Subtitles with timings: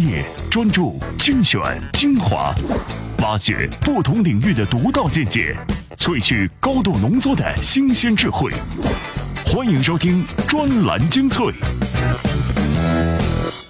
[0.00, 1.60] 业、专注、精选、
[1.92, 2.54] 精华，
[3.18, 5.54] 挖掘不同领域的独到见解，
[5.98, 8.50] 萃取高度浓缩的新鲜智慧。
[9.44, 11.52] 欢迎收听专栏精粹。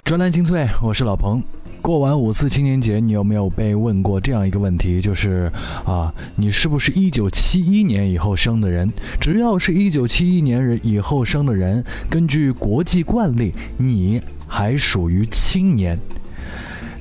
[0.04, 1.42] 专栏精粹，我是老彭。
[1.82, 5.00] 过完五四青年节，你有没有被问过这样一个问题？
[5.00, 5.50] 就是
[5.84, 8.92] 啊，你是不是一九七一年以后生的人？
[9.18, 14.20] 只要是一九七一年人以后生的人，根据国际惯例，你
[14.50, 15.96] 还属于青年。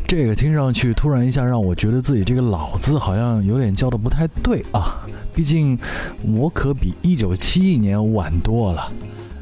[0.08, 5.06] 这个听上去突然一下让我觉得自己这个“老”字好像有点叫的不太对啊。
[5.34, 5.78] 毕竟
[6.24, 8.92] 我可比一九七一年晚多了。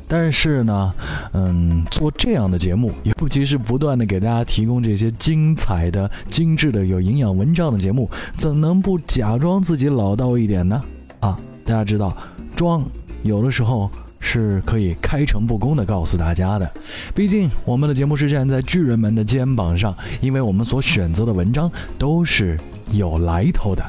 [0.10, 0.94] 但是呢，
[1.34, 10.82] 嗯，做这样的节目，尤其是不断的给大家提供这些精彩的、精致的、有营养文章的节目，怎能不假装自己老道一点呢？
[11.20, 12.16] 啊，大家知道，
[12.56, 12.82] 装
[13.24, 16.70] 有的时候是可以开诚布公的告诉大家的。
[17.16, 22.60] 毕竟我们的节目是站在巨人们的肩膀上，因为我们所选择的文章都是
[22.92, 23.84] 有来头的。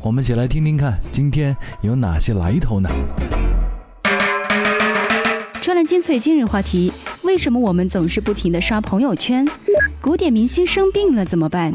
[0.00, 2.88] 我们一起来听听看，今天有哪些来头呢？
[5.60, 6.90] 专栏精粹今日话题：
[7.22, 9.46] 为什么我们总是不停的刷朋友圈？
[10.00, 11.74] 古典明星生病了怎么办？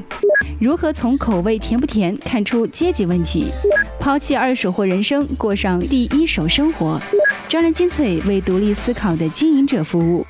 [0.59, 3.52] 如何从口味甜不甜看出阶级问题？
[4.04, 7.00] 抛弃二手货人生，过上第一手生活。
[7.48, 10.26] 专栏精粹为独立思考的经营者服务。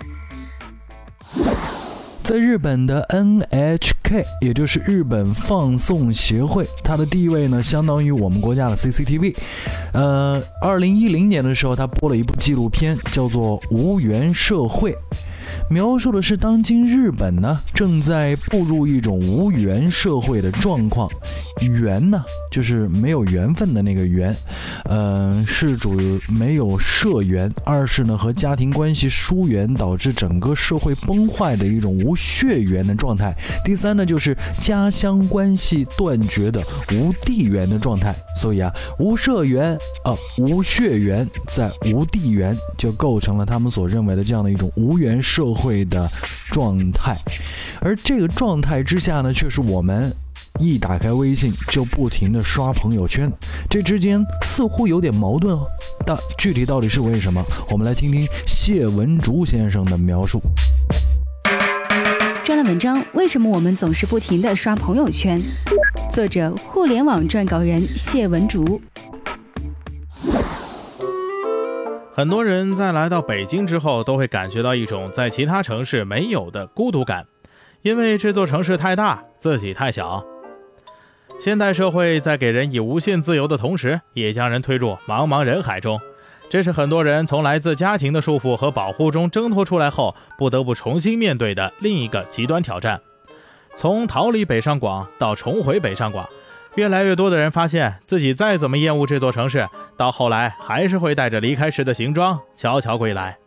[2.21, 9.35] 在日本的 NHK，也就是日本放送协会，它的地位呢，相当于我们国家的 CCTV。
[9.93, 14.91] 呃，二零一零年的时候，它播了一部纪录片，叫做《无缘社会》。
[15.69, 21.09] 描述的是当今日本呢正在步入一种无缘社会的状况，
[21.61, 24.35] 缘呢就是没有缘分的那个缘，
[24.89, 33.31] 嗯，是主没有社缘；二是呢和家庭关系疏远导致整个社会崩坏的一种无血缘的状态；
[33.63, 36.61] 第三呢就是家乡关系断绝的
[36.91, 38.13] 无地缘的状态。
[38.35, 39.73] 所以啊，无社缘
[40.03, 45.52] 啊，无血缘，在无地缘就构成了他们所认为的这样的一种无缘社。
[45.53, 46.09] 会的
[46.51, 47.17] 状态，
[47.79, 50.13] 而这个状态之下呢，却是我们
[50.59, 53.31] 一打开微信就不停的刷朋友圈，
[53.69, 55.65] 这之间似乎有点矛盾哦。
[56.05, 57.43] 但具体到底是为什么？
[57.69, 60.41] 我们来听听谢文竹先生的描述。
[62.43, 65.41] 专栏文章：为什么我们总是不停的刷朋友圈？
[66.11, 68.81] 作者：互联网撰稿人谢文竹。
[72.15, 77.25] 很多人在来到北京之后，都会感觉到一种在其他城市没有的孤独感，
[77.81, 80.23] 因为这座城市太大，自己太小。
[81.39, 85.99] 现代社会在给人以无限自由的同时，也将人推入茫茫人海中，
[86.51, 93.01] 这是很多人从来自家庭的束缚和保护中挣脱出来后，不得不重新面对的另一个极端挑战。
[93.75, 96.29] 从逃离北上广到重回北上广。
[96.75, 103.37] 越来越多的人发现自己再怎么厌恶这座城市，到后来还是会带着离开时的行装悄悄归来。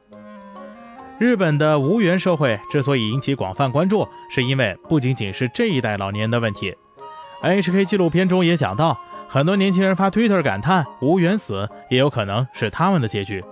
[1.18, 6.74] 日本的无缘社会之所以引起广泛关注，是因为不仅仅是这一代老年人的问题。
[7.42, 8.98] HK 纪录片中也讲到，
[9.28, 13.42] 很多年轻人发 Twitter 感叹“无缘死”也有可能是他们的结局。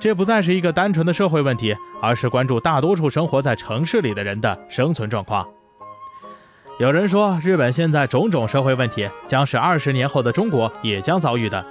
[0.00, 5.46] 这不再是一个单纯的社会问题，而是关注大多数生活在城市里的人的生存状况。
[6.78, 11.64] 有人说，日本现在种种社会问题，将是二十年后的中国也将遭遇的：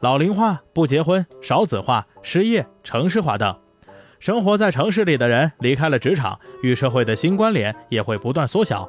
[0.00, 3.56] 老龄化、不结婚、少子化、失业、城市化等。
[4.18, 8.88] 生活在城市里的人离开了职场，与社会的新关联也会不断缩小。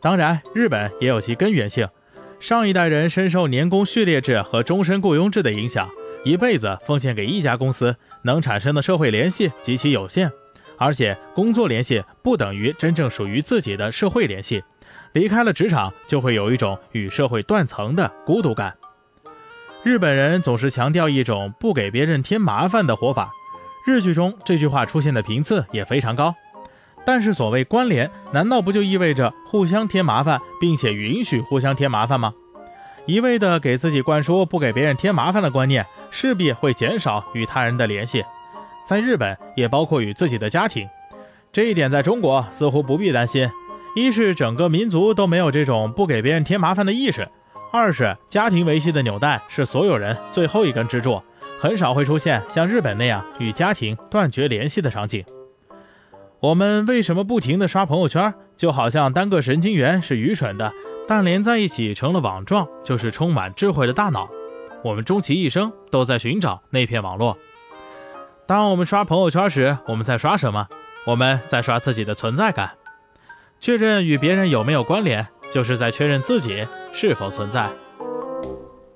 [0.00, 1.88] 当然，日本也有其根源性，
[2.40, 5.88] 上一代人深受年功序列制和终身雇佣制的影响，
[6.24, 10.30] 一辈子奉献给一家公司，能产生的社会联系极其有限，
[10.76, 14.62] 而且工作联系不等于真正属于自己的社会联系。
[15.16, 18.76] 离开了职场，就会有一种与社会断层的孤独感。
[19.82, 23.30] 日本人总是强调一种不给别人添麻烦的活法，
[23.86, 26.34] 日剧中这句话出现的频次也非常高。
[27.06, 32.34] 但是所谓关联，难道不就意味着互相添麻烦，并且允许互相添麻烦吗？
[33.06, 38.22] 一味的给自己灌输不给别人添麻烦的观念，势必会减少与他人的联系。
[38.86, 40.86] 在日本，也包括与自己的家庭。
[41.50, 43.50] 这一点在中国似乎不必担心。
[43.96, 47.26] 一是整个民族都没有这种不给别人添麻烦的意识，
[47.72, 51.22] 二是家庭维系的纽带是所有人最后一根支柱，
[51.58, 55.24] 很少会出现像日本那样与家庭断绝联系的场景。
[56.40, 58.34] 我们为什么不停地刷朋友圈？
[58.54, 60.70] 就好像单个神经元是愚蠢的，
[61.08, 64.28] 但连在一起成了网状，就是充满智慧的大脑。
[64.84, 67.34] 我们终其一生都在寻找那片网络。
[68.46, 70.68] 当我们刷朋友圈时，我们在刷什么？
[71.06, 72.72] 我们在刷自己的存在感。
[73.60, 77.68] 确认与别人有没有关联，就是在确认自己是否存在。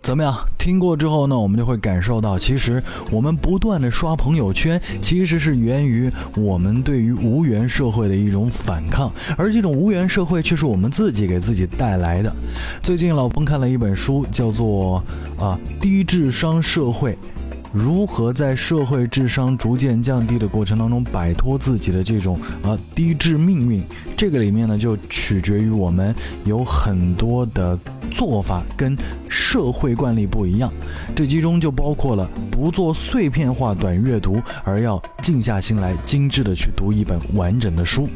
[0.02, 0.34] 怎么样？
[0.58, 12.32] 听过之后呢，我们就会感受到，其实我们不断的刷朋友圈，其实是源于我们对于无缘社会的一种反抗，而这种无缘社会却是我们自己给自己带来的。
[12.82, 15.02] 最近老彭看了一本书，叫做
[15.42, 17.12] 《啊低智商社会》。
[17.72, 23.82] 如何在社会智商逐渐降低的过程当中摆脱自己的这种啊低智命运？
[24.16, 26.14] 这个里面呢，就取决于我们
[26.44, 27.78] 有很多的
[28.10, 28.96] 做法跟
[29.28, 30.72] 社会惯例不一样。
[31.14, 38.08] 这其中就包括了不做碎片化短阅读，而要静下心来精致的去读一本完整的书。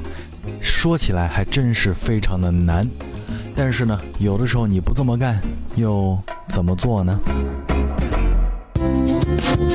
[0.61, 2.87] 说起来还真是非常的难，
[3.55, 5.41] 但是呢，有的时候你不这么干，
[5.77, 6.19] 又
[6.49, 7.19] 怎么做呢？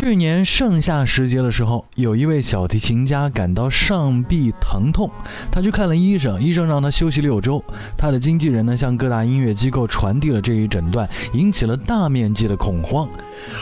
[0.00, 5.10] 去年盛夏时节的时候，有一位小提琴家感到上臂疼痛，
[5.50, 7.60] 他去看了医生，医生让他休息六周。
[7.96, 13.08] 他的经纪人呢，向各大音乐机构传递了这一诊断，引起了大面积的恐慌。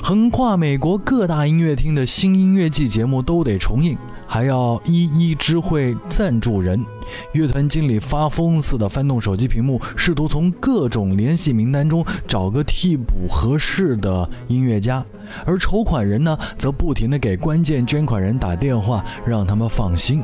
[0.02, 3.96] 横跨美国各大音乐厅的新音乐季节目都得重映，
[4.26, 6.84] 还要一一知会赞助人。
[7.32, 15.04] 乐团经理发疯似的翻动手机屏幕，试图从各种联系名单中找个替补合适的音乐家，
[15.44, 20.22] 而筹款人呢，则不停地给关键捐款人打电话，让他们放心。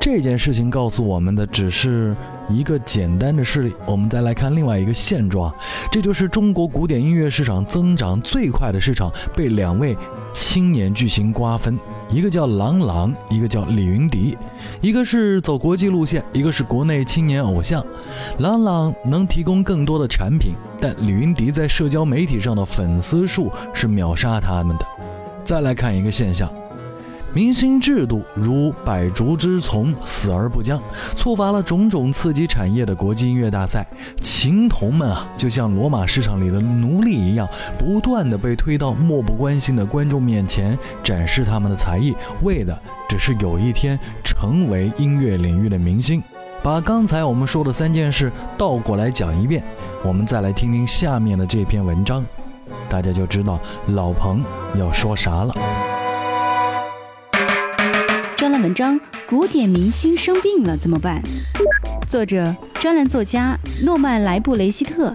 [0.00, 2.16] 这件事情告诉我们的只是
[2.48, 3.72] 一个简单的事例。
[3.86, 5.52] 我们再来看另外一个现状，
[5.90, 9.96] 这就是中国古典音乐市场增长最快的市场被两位
[10.32, 11.78] 青年巨星瓜分，
[12.08, 14.36] 一个叫郎朗，一个叫李云迪，
[14.80, 17.84] 一个是走国际路线，一个是国内青年偶像。
[18.38, 24.86] 郎朗能提供更多的产品，但李云迪在社交媒体上的粉丝数是秒杀他们的。
[25.44, 26.50] 再来看一个现象。
[27.34, 30.80] 明星制度如百足之虫，死而不僵，
[31.14, 33.86] 触发了种种刺激产业的国际音乐大赛。
[34.20, 37.46] 琴童们啊，就像罗马市场里的奴隶一样，
[37.78, 42.76] 不断的被推到漠不关心的观众面前展示他们的才艺，为的
[43.08, 46.22] 只是有一天成为音乐领域的明星。
[46.62, 49.62] 把刚才我们说的三件事倒过来讲一遍，
[50.02, 52.24] 我们再来听听下面的这篇文章，
[52.88, 54.42] 大家就知道老彭
[54.76, 55.54] 要说啥了。
[58.62, 61.22] 文章：古典明星生病了怎么办？
[62.08, 65.12] 作者：专栏作家诺曼莱布雷希特。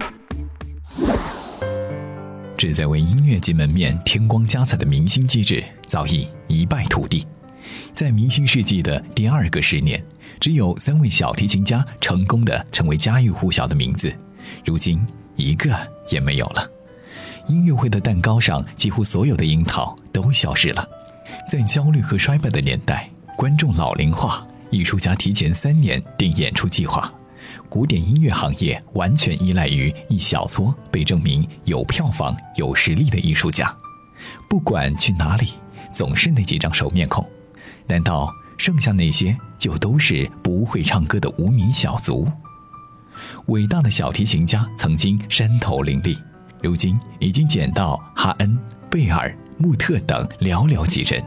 [2.56, 7.26] 旨在为音乐界门面添光加彩的明星机制早已一败涂地。
[7.94, 10.02] 在明星世纪的第二个十年，
[10.40, 14.10] 只有三位小提琴家成功的成为家喻户晓的名字，
[14.64, 15.04] 如今
[15.36, 15.76] 一个
[16.08, 16.66] 也没有了。
[17.48, 20.88] 音乐会的蛋糕上几乎所有的樱桃都消失了。
[21.50, 27.12] 在焦虑和衰败的年代，观众老龄化，艺术家提前三年定演出计划，
[27.68, 33.74] 古典音乐行业完全依赖于一小撮被证明有票房、有实力的艺术家。
[34.48, 35.54] 不管去哪里，
[35.92, 37.28] 总是那几张熟面孔。
[37.88, 42.26] 难道剩下那些就都是不会唱歌的无名小卒？
[43.46, 46.16] 伟大的小提琴家曾经山头林立，
[46.62, 48.56] 如今已经减到哈恩、
[48.88, 51.22] 贝尔、穆特等寥寥几人。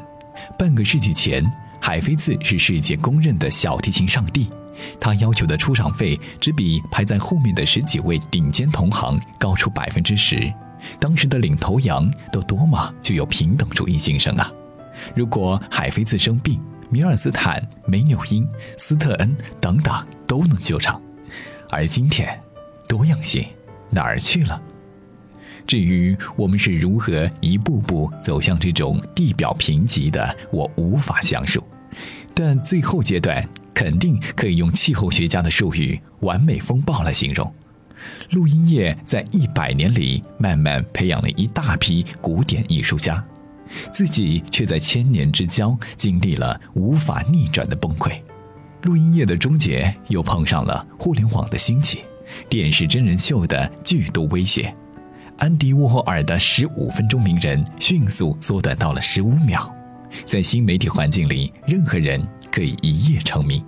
[0.58, 1.44] 半个世纪前，
[1.82, 4.50] 海菲兹是世界公认的小提琴上帝，
[5.00, 10.52] 他要求的出场费只比排在后面的十几位顶尖同行高出百分之十。
[11.00, 14.52] 当时的领头羊都多么具有平等主义精神啊！
[15.16, 21.02] 如果海菲兹生病，米尔斯坦、梅纽因、斯特恩等等都能救场，
[21.70, 22.40] 而今天，
[22.88, 23.46] 多样性
[23.90, 24.62] 哪儿去了？
[25.68, 31.62] 至于我们是如何一步步走向这种地表贫瘠的，我无法详述。
[32.34, 37.54] 但最后阶段肯定可以用气候学家的术语“完美风暴”来形容。
[38.30, 43.22] 录音业在一百年里慢慢培养了一大批古典艺术家，
[43.92, 48.12] 自己却在千年之交经历了无法逆转的崩溃。
[48.84, 52.06] 录音业的终结又碰上了互联网的兴起，
[52.48, 54.74] 电视真人秀的剧毒威胁。
[55.38, 59.72] 安迪沃霍尔的十五分钟名人迅速缩短到了十五秒，
[60.26, 62.20] 在新媒体环境里，任何人
[62.52, 63.64] 可以一夜成名。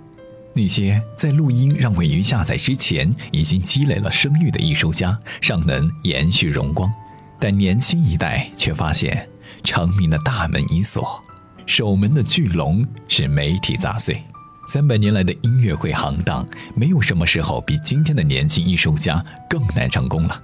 [0.52, 6.92] 那些在录音让位于下载之前已经积累了声誉的艺术家，尚能延续荣光，
[7.38, 9.28] 但年轻一代却发现
[9.62, 11.22] 成名的大门已锁，
[11.66, 14.20] 守门的巨龙是媒体砸碎。
[14.66, 20.42] 三百年来的音乐会行当，没有什么时候比今天的年轻艺术家更难成功了。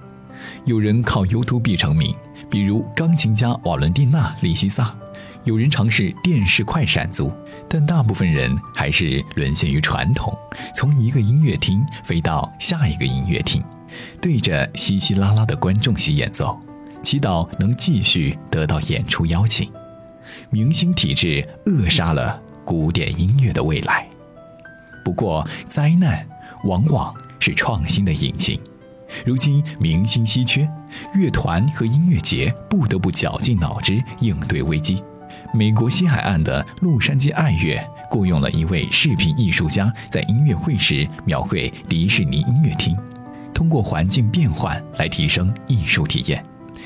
[0.67, 2.13] 有人靠 YouTube 成名，
[2.51, 4.93] 比如钢琴家瓦伦蒂娜·利西萨；
[5.45, 7.31] 有人尝试电视快闪族，
[7.69, 10.37] 但大部分人还是沦陷于传统，
[10.75, 13.63] 从一个音乐厅飞到下一个音乐厅，
[14.21, 16.59] 对着稀稀拉拉的观众席演奏，
[17.01, 19.71] 祈祷能继续得到演出邀请。
[20.49, 24.05] 明星体制扼杀了古典音乐的未来。
[25.05, 26.27] 不过，灾难
[26.65, 28.59] 往往是创新的引擎。
[29.25, 30.69] 如今明星稀缺，
[31.13, 35.03] 乐团和音乐节不得不绞尽脑汁应对危机。
[35.53, 42.97] 美国西海岸的洛杉矶爱乐雇佣了一位视频艺术家，在音乐会时描绘迪士尼音乐厅，
[43.53, 46.43] 通过环境变换来提升艺术体验。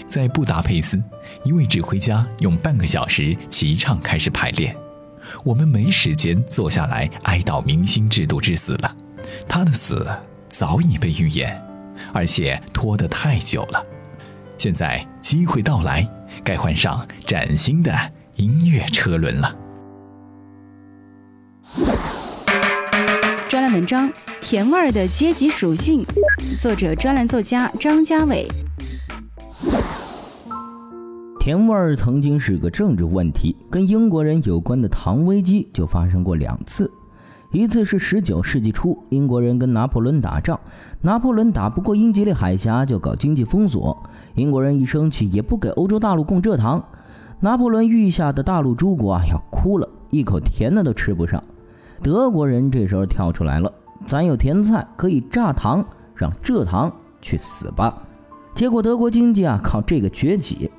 [0.08, 1.01] 在布达佩斯，
[1.44, 4.75] 一位指挥家用半个小时齐唱开始排练。
[5.44, 8.96] 我们没时间坐下来哀悼明星制度之死了，
[9.48, 10.08] 他的死
[10.50, 11.62] 早已被预言，
[12.13, 13.86] 而且拖得太久了。
[14.58, 16.08] 现在机会到来，
[16.44, 17.91] 该换上崭新的
[18.36, 19.56] 音乐车轮了。
[23.50, 26.06] 专栏文章：甜味儿的阶级属性，
[26.60, 28.48] 作者专栏作家张家伟。
[31.39, 36.89] 甜味儿曾经是个政治问题，跟英国人有关的糖危机就发生过两次。
[37.51, 40.58] 一次是19世纪初，英国人跟拿破仑打仗，
[41.01, 44.01] 拿破仑打不过英吉利海峡，就搞经济封锁。
[44.36, 46.81] 英国人一生气，也不给欧洲大陆供蔗糖。
[47.41, 51.43] 拿破仑御下的大陆诸国啊，要哭了，一口甜的都吃不上。
[52.01, 53.70] 德国人这时候跳出来了，
[54.05, 55.84] 咱有甜菜可以榨糖，
[56.15, 56.89] 让蔗糖
[57.22, 57.93] 去死吧。
[58.55, 60.72] 结果德国经济啊，靠这个崛起。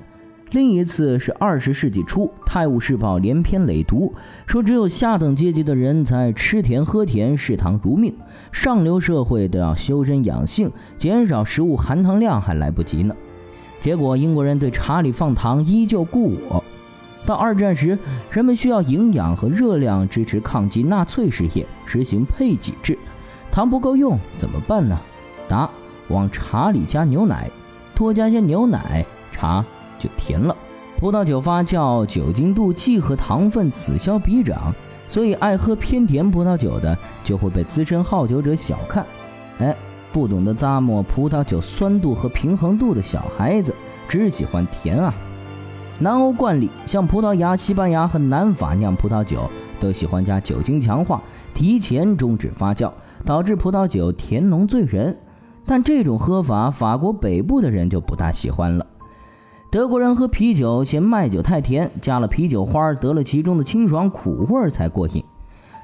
[0.53, 4.11] 另一次是二十世纪初，《泰晤士报》连篇累牍，
[4.45, 8.13] 说只有下等阶级的人才吃甜喝甜，嗜糖如命；
[8.51, 13.15] 上流社会都要修身养性，减少食物含糖量还来不及呢。
[13.79, 16.63] 结果英国人对茶里放糖依旧故我。
[17.25, 17.97] 到二战时，
[18.29, 22.95] 人们需要营养和热量支持抗击纳粹事业，实行配给制，
[23.51, 24.95] 糖不够用怎么办呢？
[25.47, 25.67] 答：
[26.09, 27.49] 往茶里加牛奶，
[27.95, 29.65] 多加些牛奶，茶。
[29.99, 30.55] 就甜了。
[30.97, 34.73] 葡萄酒发酵，酒精度、计和糖分此消彼长，
[35.07, 39.05] 所以爱喝偏甜葡萄酒的就会被资深好酒者小看。
[39.59, 39.75] 哎，
[40.11, 43.73] 不懂得咂摸葡萄酒酸度和平衡度的小孩子，
[44.07, 45.13] 只喜欢甜啊。
[45.99, 51.21] 南欧惯例，像葡萄牙、西班牙和南法酿葡萄酒，都喜欢加酒精强化，
[51.53, 52.91] 提前终止发酵，
[53.25, 55.17] 导致葡萄酒甜浓醉人。
[55.65, 58.85] 但这种喝法，法国北部的人就不大喜欢了。
[59.73, 65.25] 德国人喝啤酒嫌麦酒太甜，加了啤酒花，得了其中的清爽苦味才过瘾。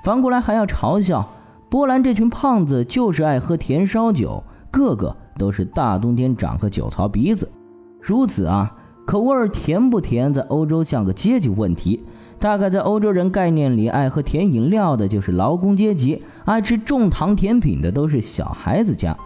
[0.04, 1.28] 反过来还要嘲笑
[1.72, 7.52] 波兰这群胖子，就是爱喝甜烧酒，个个都是大冬天长个酒槽鼻子。
[8.00, 8.76] 如此啊，
[9.08, 12.04] 口味甜不甜，在欧洲像个阶级问题。
[12.38, 19.18] 大概在欧洲人概念里，爱喝甜饮料的就是劳工阶级，爱吃重糖甜品的都是小孩子家。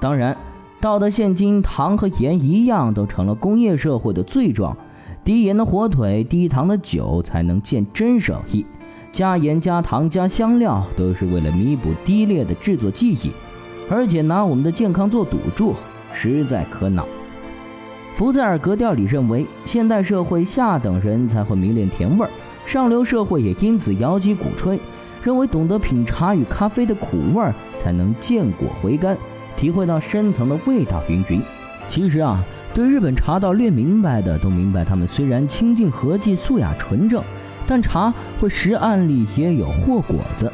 [0.00, 0.34] 当然。
[0.80, 4.76] 到的现今，糖和盐一样，都成了工业社会的罪状。
[5.24, 8.64] 低盐的火腿、低糖的酒，才能见真手艺。
[9.10, 13.32] 加盐、加糖、加香料，都是为了弥补低劣的制作技艺，
[13.90, 15.74] 而且拿我们的健康做赌注，
[16.12, 17.06] 实在可恼。
[18.14, 22.30] 福在尔格调里认为，现代社会下等人才会迷恋甜味儿，
[22.64, 24.78] 上流社会也因此摇旗鼓吹，
[25.22, 29.16] 认为懂得品茶与咖啡的苦味儿，才能见果回甘。
[29.56, 31.40] 体会到深层的味道，云云。
[31.88, 32.42] 其实啊，
[32.74, 37.22] 对日本茶道略明白的都明白，他们虽然清净和气、素雅纯正，
[37.66, 40.52] 但茶会食案里也有货果子。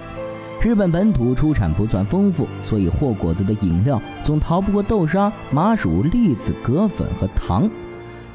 [0.62, 7.68] 日本本土出产不算丰富，所以货果子的饮料总逃不过豆沙、麻薯、栗子、葛粉和糖。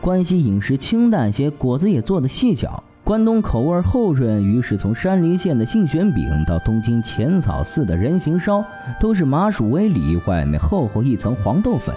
[0.01, 2.83] 关西饮食清淡些，果子也做得细巧。
[3.07, 8.61] 关东口味厚润，于是从山梨县的杏旋饼到东京浅草寺的人形烧，
[8.99, 11.95] 都是麻薯为里，外面厚厚一层黄豆粉。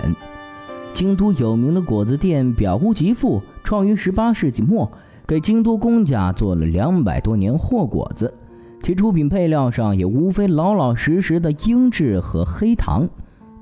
[0.93, 4.89] 京都有名的果子店表屋吉富，创于十八世纪末，
[5.27, 8.33] 给京都公家做了两百多年货果子，
[8.81, 13.09] 其出品配料上也无非老老实实的英制和黑糖。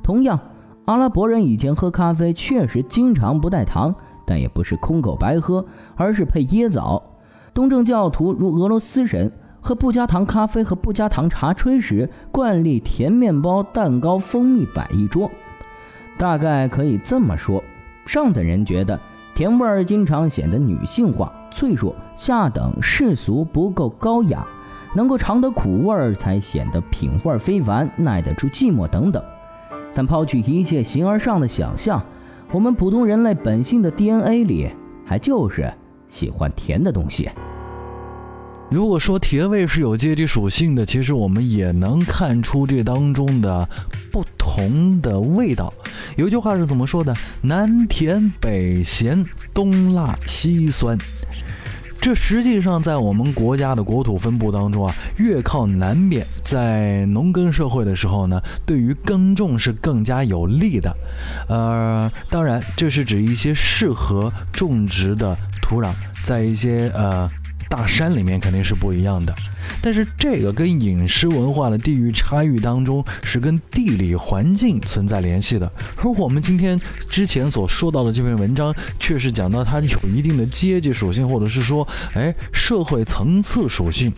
[0.02, 0.38] 同样，
[0.84, 3.94] 阿拉伯人以前喝咖啡确实经常不带糖，
[4.26, 5.64] 但也不是空口白喝，
[5.96, 7.02] 而是配椰枣。
[7.58, 15.28] 东正教徒如俄罗斯人喝不加糖咖啡和不加糖茶吹时，惯例甜面包、蛋糕、蜂蜜摆一桌。
[16.16, 17.60] 大概可以这么说：
[18.06, 19.00] 上等人觉得
[19.34, 24.46] 甜味儿经常显得女性化、脆弱；下等世俗不够高雅。
[24.94, 29.20] 能够尝得苦味儿，才显得品味非凡，耐得住寂寞等等。
[29.92, 32.00] 但抛去一切形而上的想象，
[32.52, 34.70] 我们普通人类本性的 DNA 里，
[35.04, 35.74] 还就是
[36.08, 37.28] 喜欢甜的东西。
[38.70, 43.66] 如果说甜味是有阶级属性的，其实我们也能看出这当中的
[44.12, 45.72] 不同的味道。
[46.16, 47.16] 有句话是怎么说的？
[47.40, 49.24] 南甜北咸，
[49.54, 50.98] 东辣西酸。
[52.00, 60.94] 这实际上在我们国家的国土分布当中啊，越靠南边，在农耕社会的时候呢，对于耕种是更加有利的。
[61.48, 65.36] 呃，当然，这是指一些适合种植的
[65.68, 67.30] 土壤，在一些呃。
[67.70, 69.34] 大山里面肯定是不一样的，
[69.82, 75.70] 但是这个跟饮食文化的地域差异当中是跟地理环境存在联系的。
[75.98, 84.10] 而我们今天之前所说到的这篇文章，却是讲到它有一定的阶级属性，或者是说，哎，社会层次属性，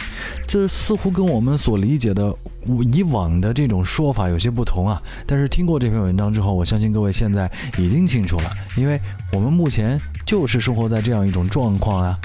[0.47, 2.33] 这似乎跟我们所理解的
[2.67, 5.03] 我以往的这种说法有些不同啊。
[5.27, 9.01] 但是听过这篇文章之后，我相信各位现在已经清楚了，因为
[9.33, 10.01] 我们目前。
[10.27, 12.17] 就是生活在这样一种状况啊，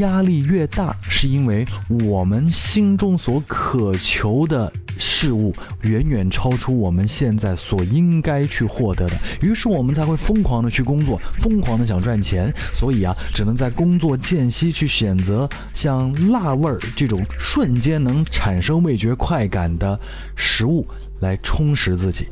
[0.00, 19.98] 压力越大，是因为我们心中所渴求的事物远远超出我们现在所应该去获得的，于是我们才会疯狂的去工作，疯狂的想赚钱，所以啊，只能在工作间隙去选择像辣味儿这种瞬间能产生味觉快感的
[20.36, 20.86] 食物
[21.20, 22.26] 来充实自己。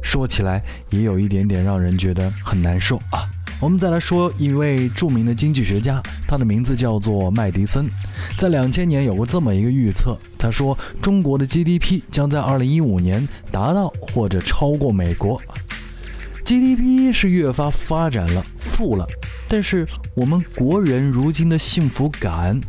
[0.00, 3.28] 说起来也有一点点让人觉得很难受啊。
[3.60, 7.90] 我们再来说一位著名的经济学家，他的名字叫做麦迪森，
[8.38, 15.42] 在两千年有过这么一个预测，他说中国的 GDP 将在二零一五年达到或者超过美国。
[16.44, 19.04] GDP 是越发发展了，富了，
[19.48, 19.84] 但是
[20.14, 22.60] 我们国人如今的幸福感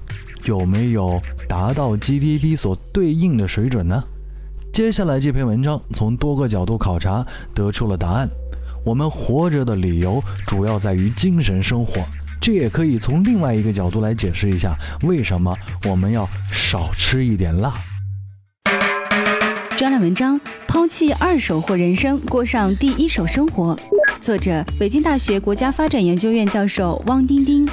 [0.45, 4.03] 有没有达到 GDP 所对应的水准呢？
[4.73, 8.27] 接下来这篇文章从多个角度考察，得出了答案。
[8.85, 12.01] 我们活着的理由主要在于精神生活，
[12.41, 15.55] 这也可以从另外一个角度来解释一下，为什么
[15.87, 17.73] 我们要少吃一点辣。
[19.77, 23.77] 专栏文章：抛弃二手货人生，过上第一手生活。
[24.19, 27.65] 作者：北京大学国家发展研究院教授汪丁丁。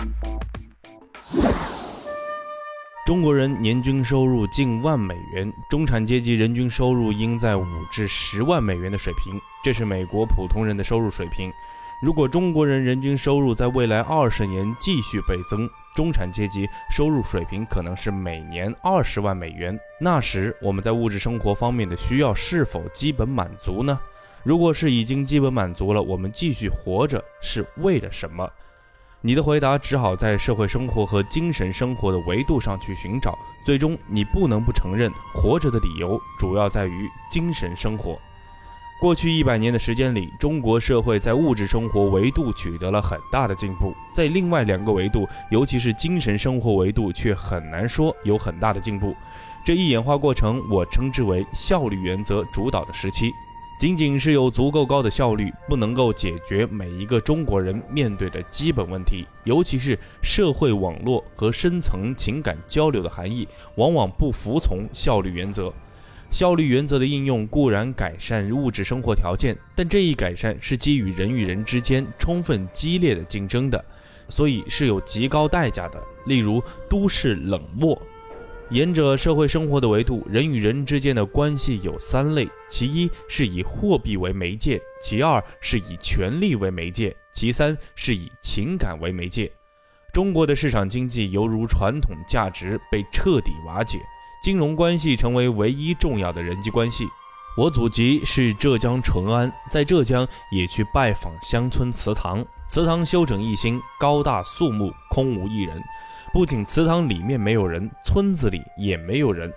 [3.07, 11.49] 中国人年均收入近万美元，中产阶级人均收入应在五至十万美元的水平，这是美国普通人的收入水平。
[12.03, 19.79] 如果中国人人均收入在未来二十年继续倍增，中产阶级收入水平可能是每年二十万美元。
[20.01, 23.97] 那时我们在物质生活方面的需要是否基本满足呢？
[24.43, 28.51] 如果是已经基本满足了，我们继续活着是为了什么？
[29.23, 33.37] 你的回答只好在社会生活和精神生活的维度上去寻找。
[33.65, 38.19] 最终，你不能不承认，活着的理由主要在于精神生活。
[39.01, 49.15] 过去一百年的时间里，中国社会在物质生活维度取得了很大的进步，在另外两个维度，尤其是精神生活维度，却很难说有很大的进步。
[49.65, 53.33] 这一演化过程，我称之为效率原则主导的时期。
[53.79, 65.71] 仅仅是有足够高的效率，不能够解决每一个中国人面对的基本问题，尤其是社会网络和深层情感交流的含义，往往不服从效率原则。
[66.33, 73.85] 效率原则的应用固然改善物质生活条件，但这一改善是基于人与人之间充分激烈的竞争的，
[74.31, 76.03] 所以是有极高代价的。
[76.25, 78.01] 例如，都市冷漠。
[78.71, 89.51] 沿着社会生活的维度，人与人之间的关系有三类：其一是以货币为媒介，其二是以权力为媒介，其三是以情感为媒介。
[90.13, 94.01] 中国的市场经济犹如传统价值被彻底瓦解，
[94.43, 97.07] 金融关系成为唯一重要的人际关系。
[97.57, 105.81] 我祖籍是浙江淳安，在浙江也去拜访乡村祠堂，祠堂修整一新，高大肃穆，空无一人。
[106.37, 109.51] 不仅祠堂里面没有人，村子里也没有人，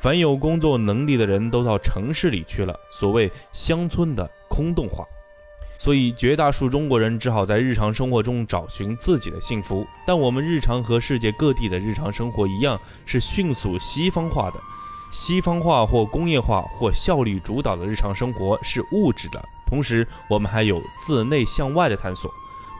[0.00, 2.76] 凡有工作能力的人都到城市里去了。
[2.90, 5.04] 所谓乡村的空洞化，
[5.78, 9.86] 所以绝大数中国人只好在日常生活中找寻自己的幸福。
[10.04, 14.58] 但我们日常和世界各地的日常生活一样，是迅速西方化的。
[15.12, 22.28] 西方化或工业化或效率主导的日常生活是物质的，同时我们还有自内向外的探索。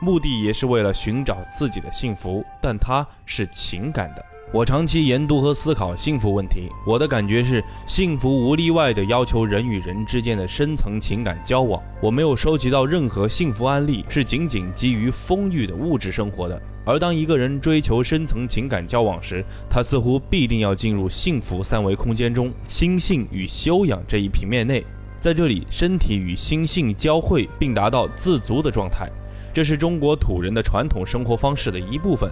[0.01, 4.25] 目的也是为了寻找自己的幸福，但它是情感的。
[4.53, 11.81] 我长期研读和思考幸福问题，我的感觉是，幸福无例外地要求人与人之间的深层情感交往。
[11.99, 16.61] 我没有收集到任何幸福案例是仅仅基于丰裕的物质生活的。
[16.85, 24.85] 而当一个人追求深层情感交往时，他似乎必定要进入幸福三维空间中心性与修养这一平面内，
[25.19, 29.09] 在这里，身体与心性交汇并达到自足的状态。
[29.55, 32.29] 这是中国土人的传统生活方式的一部分。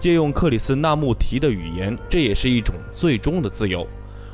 [0.00, 3.86] 借用克里斯纳穆提的语言，这也是一种最终的自由。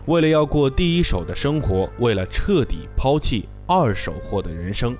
[0.06, 4.96] 为了要过第一手的生活，为了彻底抛弃二手货的人生。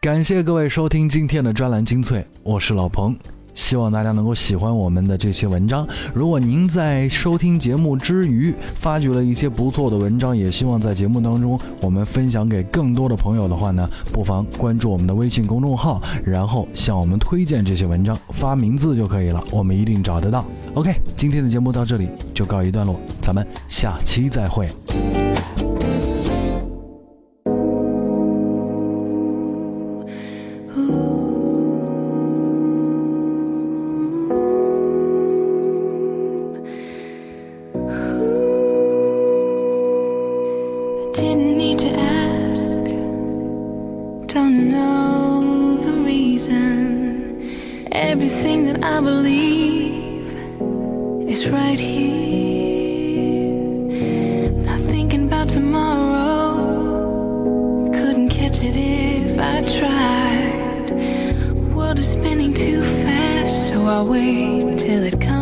[0.00, 3.18] 感谢各位收听今天的专栏精粹，我是老彭。
[3.54, 5.86] 希望大家能够喜欢我们的这些文章。
[6.14, 20.44] 如果您在收听节目之余发掘了一些不错的文章，也希望在节目当中我们分享给更多的朋友的话呢，不妨关注我们的微信公众号，然后向我们推荐这些文章，发名字就可以了，我们一定找得到。
[20.74, 24.68] OK，今天的节目到这里就告一段落，咱们下期再会。
[58.62, 60.90] It if I tried.
[61.74, 65.39] World is spinning too fast, so I'll wait till it comes.